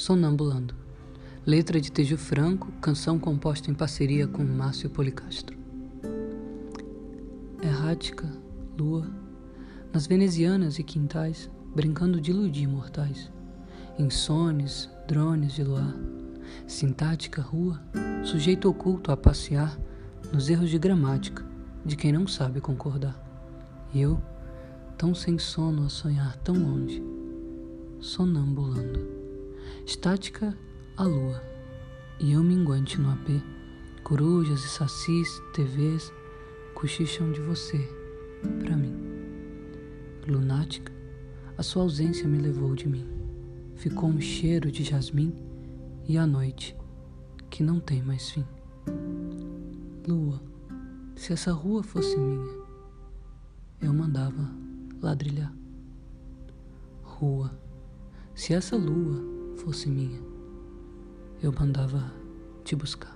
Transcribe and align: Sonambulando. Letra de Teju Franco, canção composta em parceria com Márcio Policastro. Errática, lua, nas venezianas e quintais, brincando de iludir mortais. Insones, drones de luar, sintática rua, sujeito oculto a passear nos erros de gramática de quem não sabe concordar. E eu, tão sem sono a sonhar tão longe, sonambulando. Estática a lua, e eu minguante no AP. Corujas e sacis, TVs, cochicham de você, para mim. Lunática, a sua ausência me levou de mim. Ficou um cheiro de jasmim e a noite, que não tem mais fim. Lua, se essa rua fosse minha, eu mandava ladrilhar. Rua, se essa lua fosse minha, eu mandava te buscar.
Sonambulando. 0.00 0.74
Letra 1.44 1.78
de 1.78 1.92
Teju 1.92 2.16
Franco, 2.16 2.72
canção 2.80 3.18
composta 3.18 3.70
em 3.70 3.74
parceria 3.74 4.26
com 4.26 4.42
Márcio 4.42 4.88
Policastro. 4.88 5.54
Errática, 7.62 8.26
lua, 8.78 9.06
nas 9.92 10.06
venezianas 10.06 10.78
e 10.78 10.82
quintais, 10.82 11.50
brincando 11.76 12.18
de 12.18 12.30
iludir 12.30 12.66
mortais. 12.66 13.30
Insones, 13.98 14.88
drones 15.06 15.52
de 15.52 15.64
luar, 15.64 15.94
sintática 16.66 17.42
rua, 17.42 17.78
sujeito 18.24 18.70
oculto 18.70 19.12
a 19.12 19.18
passear 19.18 19.78
nos 20.32 20.48
erros 20.48 20.70
de 20.70 20.78
gramática 20.78 21.44
de 21.84 21.94
quem 21.94 22.10
não 22.10 22.26
sabe 22.26 22.58
concordar. 22.58 23.22
E 23.92 24.00
eu, 24.00 24.18
tão 24.96 25.14
sem 25.14 25.38
sono 25.38 25.84
a 25.84 25.90
sonhar 25.90 26.38
tão 26.38 26.54
longe, 26.54 27.04
sonambulando. 28.00 29.09
Estática 29.90 30.56
a 30.96 31.02
lua, 31.02 31.42
e 32.20 32.30
eu 32.30 32.44
minguante 32.44 33.00
no 33.00 33.10
AP. 33.10 33.42
Corujas 34.04 34.64
e 34.64 34.68
sacis, 34.68 35.42
TVs, 35.52 36.12
cochicham 36.74 37.32
de 37.32 37.40
você, 37.40 37.76
para 38.60 38.76
mim. 38.76 38.94
Lunática, 40.28 40.92
a 41.58 41.62
sua 41.64 41.82
ausência 41.82 42.28
me 42.28 42.38
levou 42.38 42.76
de 42.76 42.88
mim. 42.88 43.04
Ficou 43.74 44.10
um 44.10 44.20
cheiro 44.20 44.70
de 44.70 44.84
jasmim 44.84 45.34
e 46.06 46.16
a 46.16 46.24
noite, 46.24 46.76
que 47.50 47.64
não 47.64 47.80
tem 47.80 48.00
mais 48.00 48.30
fim. 48.30 48.46
Lua, 50.06 50.40
se 51.16 51.32
essa 51.32 51.52
rua 51.52 51.82
fosse 51.82 52.16
minha, 52.16 52.64
eu 53.82 53.92
mandava 53.92 54.54
ladrilhar. 55.02 55.52
Rua, 57.02 57.58
se 58.36 58.54
essa 58.54 58.76
lua 58.76 59.39
fosse 59.60 59.90
minha, 59.90 60.18
eu 61.42 61.52
mandava 61.52 62.10
te 62.64 62.74
buscar. 62.74 63.14